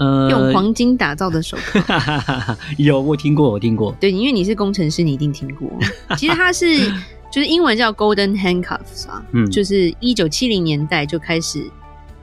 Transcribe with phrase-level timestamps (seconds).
[0.00, 3.94] 呃，用黄金打造的手铐， 有我听过，我听过。
[4.00, 5.70] 对，因为你是工程师，你一定听过。
[6.16, 6.78] 其实它是，
[7.30, 11.62] 就是英文叫 Golden Handcuffs 啊，嗯，就是一九七零年代就开始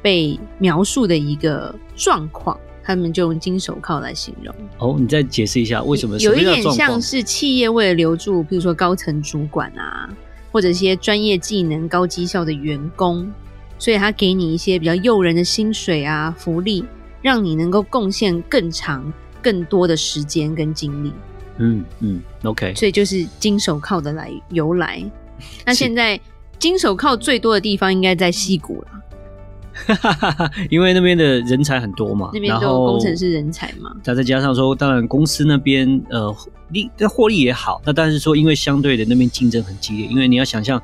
[0.01, 4.55] 被描述的一个状况，他们就用金手铐来形容。
[4.79, 6.17] 哦，你再解释一下为什么？
[6.17, 10.09] 有一点像是企业为了留住，比如说高层主管啊，
[10.51, 13.31] 或者一些专业技能、高绩效的员工，
[13.77, 16.83] 所以他给你一些比较诱人的薪水啊、福利。
[17.21, 21.11] 让你能够贡献更长、更多的时间跟精力。
[21.57, 22.73] 嗯嗯，OK。
[22.75, 25.03] 所以就是金手铐的来由来。
[25.65, 26.19] 那现在
[26.59, 33.95] 金手铐最多的地方应该在矽谷了， 因为那边的人才很多嘛，那边都有工程师人才嘛。
[34.03, 36.35] 再再加上说，当然公司那边呃
[36.69, 40.81] 利获利也好，那但是说因为相对的那边竞争很激烈，因为你要想象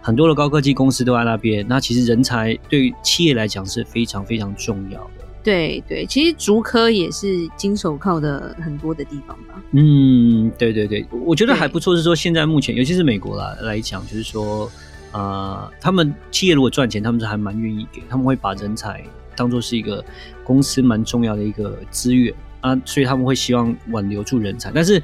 [0.00, 5.21] 很多的高科技公司都在那边，那其实人才对企业来讲是非常非常重要的。
[5.42, 9.60] 对对，其实竹科也是金手铐的很多的地方吧。
[9.72, 11.96] 嗯，对对对，我觉得还不错。
[11.96, 14.70] 是说现在目前，尤其是美国啦来讲，就是说，
[15.10, 19.02] 呃，他们企业如果赚钱，他们是还蛮愿意给，他们会把人才
[19.34, 20.04] 当做是一个
[20.44, 24.70] 公司蛮重要的一个资源啊，所以他们会希望挽留住人才。
[24.72, 25.02] 但是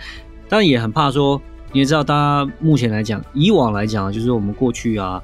[0.48, 1.40] 当然也很怕说，
[1.72, 5.20] 你也知道，大家目前来讲，以往来讲，就是我们过去啊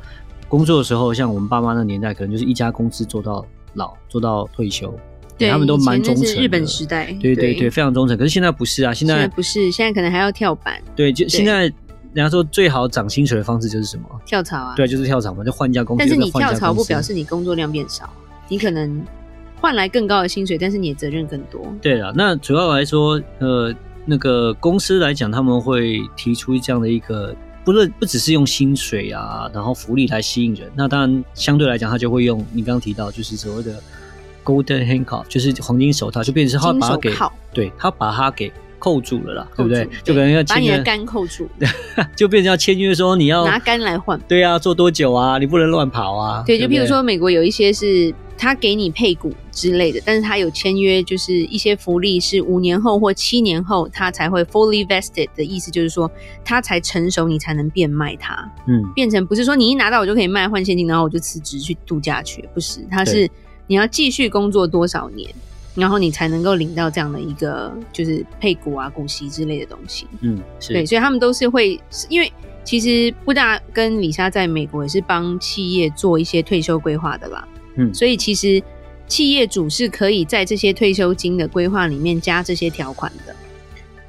[0.49, 3.47] 工作的时候，像我们爸妈那年代，可能就是一家公司做到。
[3.75, 4.92] 老做到退休，
[5.36, 6.42] 对，他们都蛮忠诚。
[6.42, 8.16] 日本时代，对对对，非常忠诚。
[8.16, 10.83] 可是现在不是啊，现在不是，现在可能还要跳板。
[10.97, 14.05] 对，就现在，人家说最好涨薪水的方式就是什么？
[14.25, 14.75] 跳槽啊。
[14.77, 15.98] 对，就是跳槽嘛，就换一家公司。
[15.98, 18.09] 但是你跳槽不表示你工作量变少，
[18.49, 19.04] 你可能
[19.60, 21.66] 换来更高的薪水，但是你的责任更多。
[21.82, 23.75] 对了，那主要来说，呃，
[24.06, 27.34] 那个公司来讲，他们会提出这样的一个。
[27.64, 33.80] 不论不只是用薪水啊，然后福利来吸引人，那当然相对来讲，他就会用你刚刚提到，就是所谓的
[34.44, 37.12] golden handcuff，就是黄金手套，就变成是他把它给，
[37.52, 39.88] 对，他把它给扣住了啦，对不对？
[40.02, 41.48] 就可能要把你的肝扣住，
[42.14, 45.38] 就变成要签约说你要拿肝来换，对啊，做多久啊？
[45.38, 46.44] 你不能乱跑啊。
[46.46, 48.14] 对，就譬如说美国有一些是。
[48.37, 56.11] 他给你配股之类的，但是他有签约，就是一些福利是五年后或七年后他才会 fully vested 的意思，就是说
[56.44, 63.31] 他才成熟，你才能变卖它，嗯，变成不是说你一拿到我就可以卖换现金，然后我就辞职去度假去，不是，他是
[63.67, 65.33] 你要继续工作多少年，
[65.75, 70.73] 然后你才能够领到这样的一个就是配股啊、股息之类的东西，嗯，是。
[70.73, 72.31] 对，所以他们都是会，因为
[72.65, 77.47] 其实布大跟李莎在美国也是帮企业做一些退休规划的啦。
[77.77, 78.62] 嗯，所以其实
[79.07, 83.35] 企业主是可以在这些退休金的规划里面加这些条款的。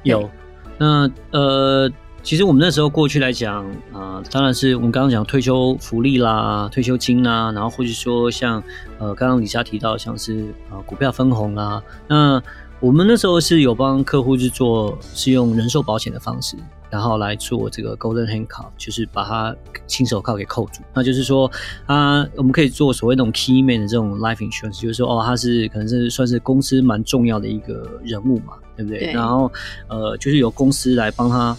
[0.02, 0.30] 有，
[0.78, 1.90] 那呃，
[2.22, 8.62] 其实我们那时候过去来讲啊，呃，当然是我们刚刚讲退休福利啦、退休金啦，然后或者说像
[8.98, 12.42] 呃，刚刚李莎提到像是呃股票分红啦，那
[12.78, 16.56] 我们那时候是有帮客户去做是用人寿保险的方式。
[16.90, 19.54] 然后来做这个 Golden Handcuff，就是把它
[19.86, 20.82] 金手铐给扣住。
[20.94, 21.50] 那就是说，
[21.86, 29.00] 啊，我们可以做所谓那种 Key Man 的这种 Life Insurance，就是说，哦，他是可能是算是公司蛮重要的一个人物嘛，对不对？
[29.00, 29.12] 对。
[29.12, 29.50] 然后，
[29.88, 31.56] 呃，就是由公司来帮他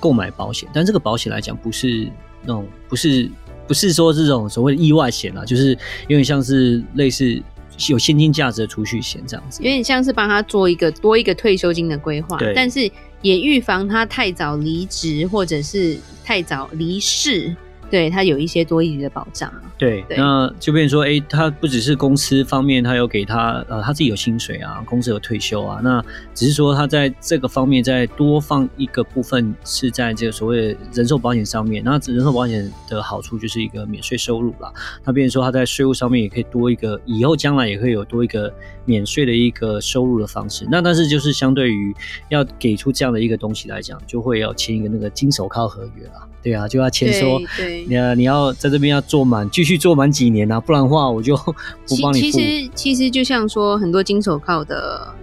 [0.00, 2.08] 购买保险，但这个保险来讲，不是
[2.42, 3.28] 那种，不是
[3.66, 5.72] 不是说这种所谓的意外险啊，就是
[6.06, 7.42] 有点像是类似
[7.88, 12.90] 有现金价值的储蓄险这样子，有点像是帮他做一个多一个退休金的规划，但是。
[13.20, 17.52] 也预防他太早离职或者是太早离世。
[17.90, 19.52] 对，他有一些多余的保障。
[19.78, 26.04] 对，对，那就变成说，哎、欸，他不只是公司方面，他有给他，呃，他自己有薪水啊，公司有退休啊，那
[26.34, 31.82] 只是说他在这个方面再多放一个部分是在这个所谓的人寿保险上面。
[31.84, 34.72] 那人寿保险的好处就是一个免税收入啦。
[35.04, 38.52] 那变成说他在税务上面也可以多一个，以后将来也会有多一个
[38.84, 40.66] 免税的一个收入的方式。
[40.70, 41.94] 那但是就是相对于
[42.28, 46.26] 要给出这样的一个东西来讲，就会要签一个那个金手铐合约啦。
[46.40, 47.40] 对啊，就要签说，
[47.86, 51.36] 你要你要在这边要做满，继续做满几年啊，不然的话我就
[51.86, 52.30] 不帮你付。
[52.30, 55.14] 其实其实就像说，很多金手铐的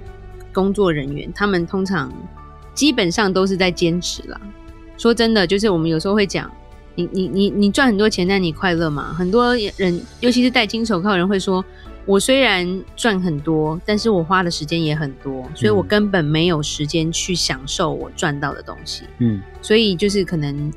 [0.54, 2.12] 工作人员，他们通常
[2.74, 4.40] 基本上都是在坚持啦。
[4.98, 6.50] 说真的，就是我们有时候会讲，
[6.96, 9.14] 你你你你赚很多钱，但你快乐吗？
[9.18, 11.64] 很多人，尤其是戴金手铐的人会说，
[12.06, 19.04] 我虽然赚很多，但是我花的时间也很多，所以我根本没有时间去享受我赚到的东西。
[19.20, 20.72] 嗯，所以就是可能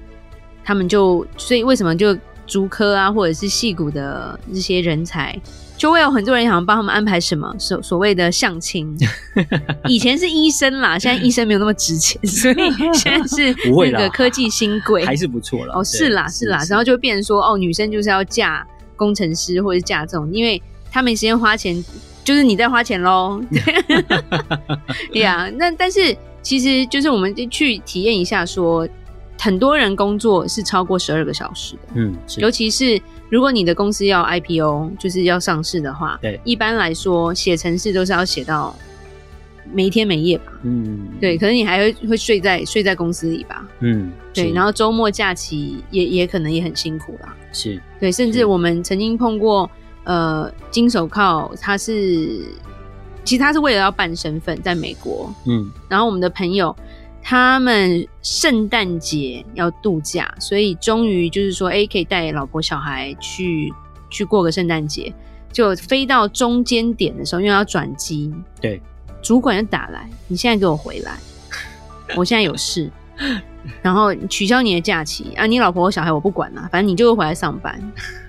[0.69, 2.15] 他们就，所以为什么就
[2.47, 5.35] 竹科啊，或者是戏骨的这些人才。
[5.79, 8.95] 就会有很多人想帮他们安排什么所所谓的相亲，
[9.89, 12.57] 以前是医生啦，现在医生没有那么值钱， 所以
[12.93, 13.55] 现在是
[13.91, 15.73] 那个科技新贵，还是不错了。
[15.75, 20.61] 哦，是啦是啦，然后就会变成说，哦，女生就是要嫁工程师或者嫁这种，因为
[20.91, 21.83] 他没时间花钱，
[22.25, 23.41] 就是你在花钱喽。
[25.13, 28.95] 对呀，那但是其实就是我们去体验一下说，说
[29.39, 33.01] 很多人工作是超过十二个小时的，嗯，尤其是。
[33.31, 38.75] 如果你的公司要 IPO，就是要上市的话，对，一般来说写程式都是要写到
[39.71, 47.79] 没天没夜吧，嗯，对，可能你还会会睡在睡在公司里吧，嗯，对，然后周末假期也也可能也很辛苦啦，是。
[48.01, 49.71] 对，甚至我们曾经碰过，
[50.05, 52.41] 呃，金手铐，他是
[53.25, 56.75] 其实他是为了要办身份在美国，嗯，然后我们的朋友。
[57.23, 63.73] 他们圣诞节要度假，所以终于就是说，哎，可以带老婆小孩去
[64.11, 65.13] 去过个圣诞节。
[65.51, 68.81] 就飞到中间点的时候，因为要转机，对，
[69.23, 71.19] 主管就打来，你现在给我回来，
[72.15, 72.91] 我现在有事，
[73.81, 77.81] 然后取消你的假期啊，你老婆和小孩我不管了，反正你就会回来上班。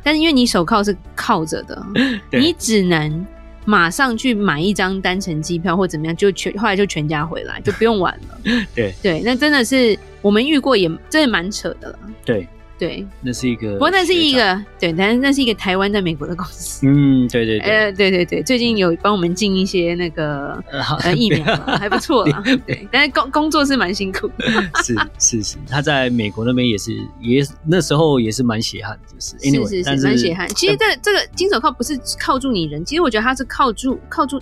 [0.01, 1.86] 但是因为你手铐是铐着的，
[2.31, 3.25] 你只能。
[3.69, 8.66] 马上去买一张单程机票或怎么样，就全后来就全家回来，就不用玩了。
[8.74, 12.00] 对对，那真的是我们遇过也真的蛮扯的了。
[12.25, 12.48] 对。
[12.80, 16.88] 对，那是一个，不过那是一个，对，但是那是一个台湾在美国的公司。
[16.88, 20.54] 嗯，对对对，呃，对对对，最近有帮我们进一些那个
[21.04, 21.44] 呃疫苗，
[21.78, 22.42] 还不错 啦。
[22.66, 24.46] 对，但是工工作是蛮辛苦 的。
[24.81, 29.38] 是是是，他在美国那边也是，也那时候也是蛮血汗，就是。
[29.40, 30.48] 是是是，蛮血汗。
[30.56, 34.40] 其实这这个金手铐不是靠住你人，其实我觉得他是靠住靠住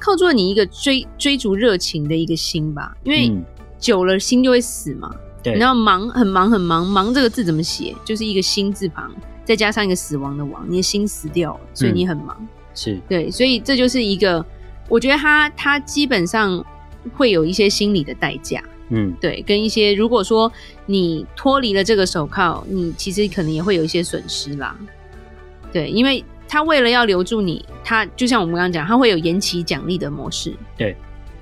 [0.00, 3.32] 靠住你一个追追逐热情的一个心吧，因为
[3.78, 5.14] 久了心就会死嘛。
[5.52, 7.94] 你知道忙很忙很忙，忙这个字怎么写？
[8.04, 9.10] 就是一个心字旁，
[9.44, 12.36] 再加上一个死亡的亡，你的心死掉了，所以你很忙。
[12.40, 14.44] 嗯、是对，所以这就是一个，
[14.88, 16.64] 我觉得他他基本上
[17.14, 18.62] 会有一些心理的代价。
[18.90, 20.50] 嗯，对，跟一些如果说
[20.86, 24.76] 你脱离了这个手铐，你其实可能也会有一些损失啦。
[25.72, 30.54] 对，因为他为了要留住你，他就像我们刚刚讲，他会有延期奖励的模式。
[30.76, 30.96] 对。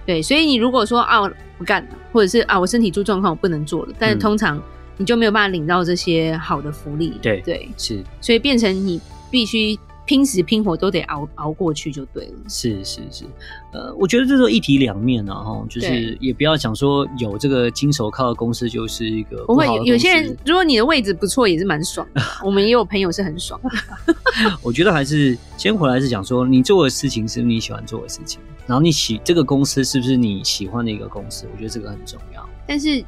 [0.06, 4.62] 对，所以你如果说啊，我不干了，或者是啊，我身体出状况，我不能做了，但是通常
[4.96, 7.14] 你就没有办法领到这些好的福利。
[7.22, 12.32] 对对，是，所以变成你必须拼死拼活都得熬熬过去就对了。
[12.48, 13.24] 是是是，
[13.72, 22.20] 呃，我觉得这是一体两面啊，哈，就是也不要讲说有这个金手铐的公司就是一个不，不会有有些人，如果你的位置不错，也是蛮爽的。
[22.44, 24.14] 我们也有朋友是很爽的。
[24.62, 28.40] 我觉得还是先回来是讲说，你做的事情是你喜欢做的事情。
[28.66, 31.46] 然后你喜这个公司是不是你喜欢的一个公司？
[31.52, 32.48] 我觉得这个很重要。
[32.66, 33.04] 但是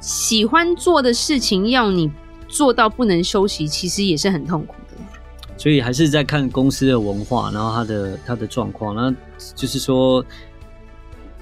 [0.00, 2.10] 喜欢做的事情要你
[2.46, 4.98] 做到不能休息，其实也是很痛苦的。
[5.56, 8.94] 所以还是在看公司的文化，然后它的它的状况。
[8.94, 9.10] 那
[9.54, 10.22] 就是说，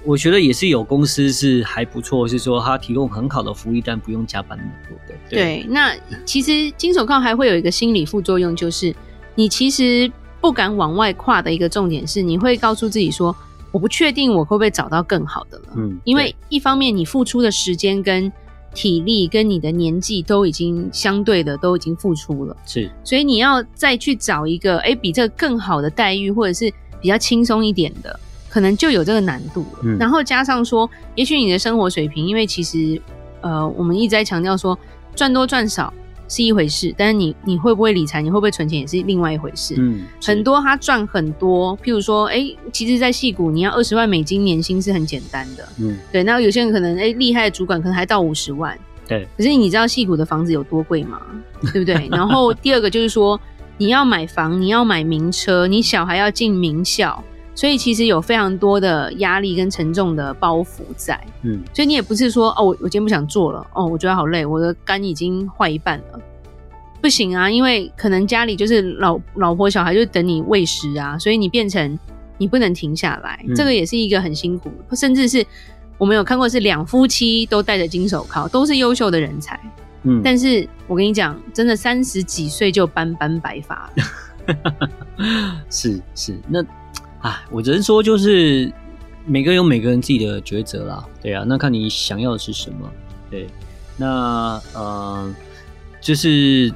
[0.05, 5.19] 我觉得也是有公司是还不错，是说他提供很好的福利，但不用加班那么多的。
[5.29, 8.95] 对，对，那其实金手铐还会有一个心理副作用，就是
[9.35, 10.11] 你其实。
[10.41, 13.35] 不敢往外跨的一个重点是，你会告诉自己说
[13.73, 18.31] ：“我不确定我会不会找到更好的了。”嗯，因为一方面你付出的时间跟
[18.71, 28.19] 体力跟你的年纪都已经相对的都已经付出了，是，所以你要再去找一个哎比这个更好的待遇或者是比较轻松一点的，
[28.55, 29.79] 可能就有这个难度了。
[29.83, 33.01] 嗯，然后加上说，也许你的生活水平，因为其实
[33.41, 34.79] 呃我们一直在强调说
[35.13, 35.93] 赚多赚少。
[36.27, 39.75] 是一回事，但是你你会不会理财，你会不会存钱，也是另外一回事。
[39.77, 45.69] 嗯，很多他赚很多，譬如说，哎、欸，其实，在戏谷你要二十万美金年薪是很简单的。
[45.79, 46.23] 嗯，对。
[46.23, 48.75] 那有些人可能，哎、欸，厉害的主管可能还到五十万。
[49.07, 49.27] 对。
[49.37, 51.21] 可是你知道戏谷的房子有多贵吗？
[51.71, 52.07] 对不对？
[52.09, 53.39] 然后第二个就是说，
[53.77, 57.23] 你要买房，你要买名车，你小孩要进名校。
[57.55, 66.19] 所以其实有非常多的压力跟沉重的包袱在，嗯，所以你也不是说哦，我我今天不想做了，哦，我觉得好累，我的肝已经坏一半了，
[67.01, 71.97] 不行啊，因为可能家里就是老老婆小孩就等你喂食啊，所以你变成
[72.37, 75.45] 你不能停下来，嗯，这个也是一个很辛苦，甚至是
[75.97, 79.57] 我们有看过是两夫妻都戴着金手铐，都是优秀的人才，
[80.03, 84.73] 嗯，但是我跟你讲，真的三十几岁就斑斑白发了，
[85.71, 86.37] 是是。
[86.49, 86.61] 那。
[87.25, 88.71] 啊，我只能说，就是
[89.25, 92.87] 每个人有每个人自己的抉择啦，对啊，那看你想要的是什么，
[93.31, 93.47] 对，
[93.97, 95.33] 那呃，
[95.99, 96.71] 就是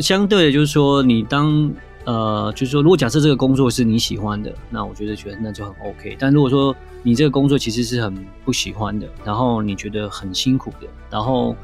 [0.00, 1.72] 相对的，就是说，你当
[2.04, 6.14] 呃，就是说，如果假设这个工作是你喜欢的，那我觉得觉得那就很 OK。
[6.18, 8.14] 但如果说你这个工作其实是很
[8.44, 11.56] 不喜欢的，然后你觉得很辛苦的，然后，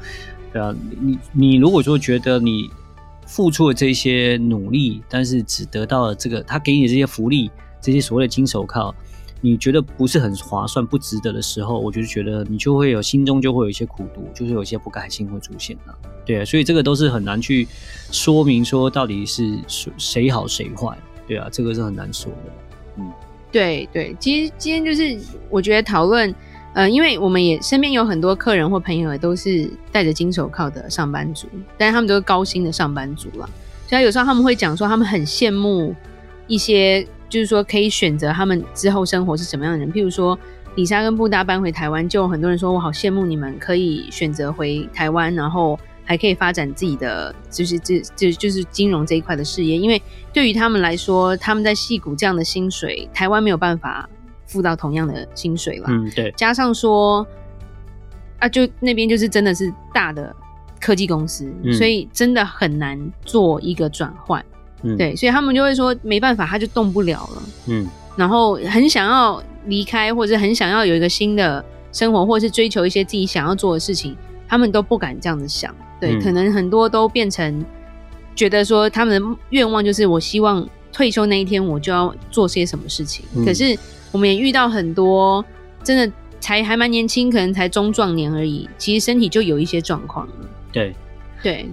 [0.51, 2.67] 对啊，你你如果说觉得你
[3.27, 7.51] 付出了这些努力，但是只得到了这个他给你这些福利，
[7.85, 8.93] 这些所谓的金手铐。
[9.41, 15.95] 你觉得不是很划算、不值得的时候，我就觉得你就会有心中就会有一些苦毒，就是有一些不开心会出现了。
[16.25, 17.67] 对啊，所以这个都是很难去
[18.11, 19.59] 说明说到底是
[19.97, 20.97] 谁好谁坏。
[21.27, 22.51] 对啊，这个是很难说的。
[22.97, 23.11] 嗯，
[23.51, 25.15] 对对，其实今天就是
[25.51, 26.33] 我觉得讨论，
[26.73, 33.47] 呃，因为我们也身边有很多客人或朋友都是戴着金手铐的上班族，但是他们都是高薪的上班族了。
[33.87, 35.93] 所以有时候他们会讲说，他们很羡慕
[36.47, 37.05] 一些。
[37.29, 39.91] 就是说，可以选择他们之后生活是什么样的人。
[39.91, 40.37] 譬如说，
[40.75, 49.77] 李莎跟布达搬回台湾，就很多人说我好羡慕你们可以选择回台湾，然后还可以发展自己的，就是这这就是金融这一块的事业。
[49.77, 50.01] 因为
[50.31, 54.07] 对于他们来说，他们在戏谷这样的薪水，台湾没有办法
[54.45, 55.87] 付到同样的薪水了。
[55.89, 56.31] 嗯，对。
[56.37, 57.25] 加上说，
[58.39, 60.35] 啊，就那边就是真的是大的
[60.79, 64.43] 科技公司，嗯，所以真的很难做一个转换。
[64.85, 67.43] 嗯、对，所以他们就会说没办法，他就动不了了。
[67.65, 74.15] 嗯，然后很想要离开，或者很想要有一个新的生活，或者是追求一些自己想要做的事情，
[74.47, 75.73] 他们都不敢这样子想。
[75.99, 77.65] 对，嗯、可能很多都变成
[78.35, 83.25] 觉得说他们的愿望就是我希望退休那一天我就要做些什么事情。
[83.35, 83.77] 嗯、可是
[84.11, 85.43] 我们也遇到很多
[85.83, 90.33] 真的才还蛮年轻，可能才中壮年而已，其实身体就有一些状况了。
[90.71, 90.93] 对，
[91.41, 91.67] 对。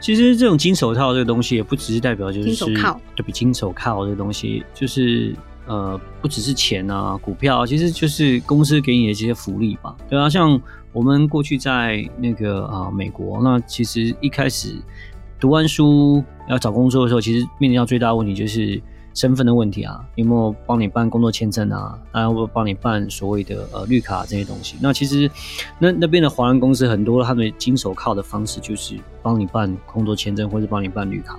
[0.00, 9.94] 其实这种金手套这个东西也不只是代表就是金手铐，对比金手铐这个东西，就是呃不只是钱啊，股票，其实就是公司给你的这些福利吧。
[10.08, 10.60] 对啊，像
[10.92, 14.74] 我们过去在那个啊、呃、美国，那其实一开始
[15.38, 18.80] 读完书要找工作的时候，其实面临到最大的问题就是。
[19.20, 21.98] 身份的问题啊，有没有帮你办工作签证啊？
[22.10, 24.76] 然后帮你办所谓的呃绿卡这些东西。
[24.80, 25.30] 那其实
[25.78, 31.36] 那那边的华人公司很多，他们金手铐的方式就是帮你办工作签证或者帮你办绿卡，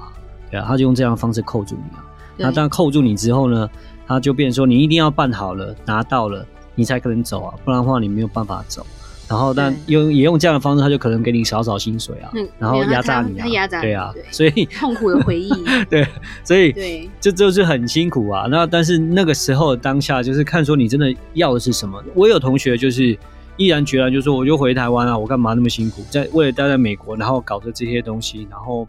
[0.51, 2.05] 对啊，他就用这样的方式扣住你啊。
[2.37, 3.67] 那当扣住你之后呢，
[4.05, 6.45] 他就变成说你一定要办好了，拿到了
[6.75, 8.85] 你才可能走啊，不然的话你没有办法走。
[9.31, 15.49] 然后，但用也用这样的方式，他就可能给你少少薪水啊，嗯、然后压榨你啊，压榨对啊，所以痛苦的回忆，
[15.89, 16.05] 对，
[16.43, 18.45] 所以对，这就是很辛苦啊。
[18.51, 22.03] 那但是那个时候当下就是看说你真的要的是什么。
[22.13, 23.17] 我有同学就是
[23.55, 28.85] 毅然决然就说，我就回台湾啊，我干嘛那么辛苦，在为了待在美国，然后搞着这些东西，然后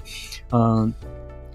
[0.50, 0.61] 嗯。
[0.61, 0.92] 呃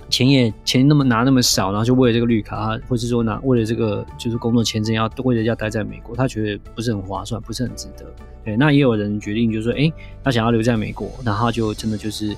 [0.09, 8.05] 钱也钱那么拿那么少，然后就为了这个绿卡，或是说拿为了这个就是工作签证要为了要待在美国，他觉得不是很划算，不是很值得。
[8.43, 9.91] 对，那也有人决定就是说，哎，
[10.23, 12.35] 他想要留在美国，然后就真的就是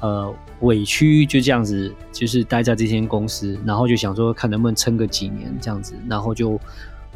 [0.00, 6.60] 呃委屈就这样子，就是待在这间公司，然后就想说看能不能撑个几年这样子，然后就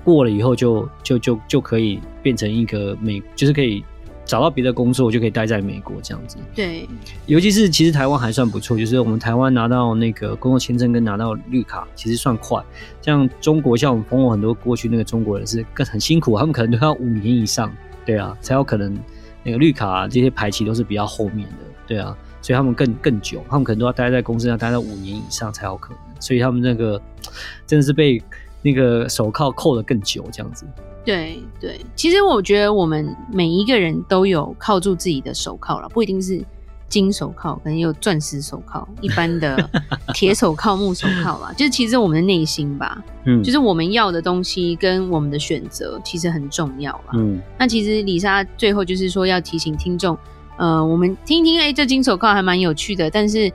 [0.05, 3.85] 过了以后就就就就可以变成一个美，就是可以。
[4.27, 6.37] 找到别的工作，我就可以待在美国这样子。
[6.55, 6.87] 对，
[7.27, 12.63] 尤其是其实台湾还算不错，就是我们台湾拿到那个工作签证跟拿到绿卡，其实算快。
[13.01, 17.73] 像中国，像我们朋友很多过去那个中国人是更很辛苦，他们可能都要五年以上，
[18.05, 18.99] 对啊，才有可能
[19.45, 21.57] 那个绿卡啊，这些排期都是比较后面的，
[21.87, 27.01] 对啊，所以他们更更久，他们可能都要待在公司要待到五年以上才有可能，所以他们那个
[27.65, 28.21] 真的是被
[28.63, 30.67] 那个手铐扣的更久这样子。
[31.05, 36.45] 对对，其实我觉得我们每一个人都有铐住自己的手铐了，不一定是
[36.89, 39.71] 金手铐，可能也有钻石手铐，一般的
[40.15, 41.53] 铁手铐、木手铐啦。
[41.57, 47.13] 就是其实我们的内心吧，嗯，就是我们要的东西跟我们的选择其实很重要啦。
[47.15, 50.19] 嗯，那其实李莎最后就是说要提醒听众，
[50.57, 53.53] 呃，我们听听，哎，这金手铐还蛮有趣的，但是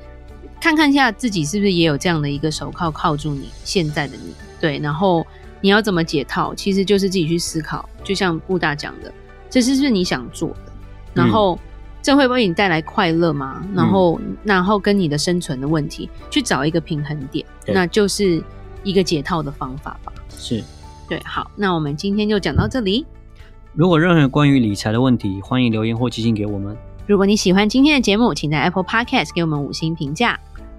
[0.62, 5.26] 看看一下自己是不是也有这样的一个手铐铐住你现在的你，对，然后。
[5.64, 7.88] 你要怎么解套，其实就是自己去思考。
[8.04, 9.14] 就像布大讲的，
[9.48, 10.74] 这是不是你想做的？
[11.14, 11.60] 然后，
[12.02, 13.64] 这会为你带来快乐吗？
[13.76, 18.44] 然后，嗯、然后跟你的生存的问题去找一个平衡点，那就是
[18.84, 20.12] 一个解套的方法吧。
[20.30, 20.64] 是，
[21.08, 21.22] 对。
[21.24, 23.06] 好，那我们今天就讲到这里。
[23.76, 26.76] 如果任何关于理财的问题，欢迎留言或寄信给我们。
[27.06, 30.40] 如果你喜欢今天的节目，请在 Apple Podcast 给我们五星评价。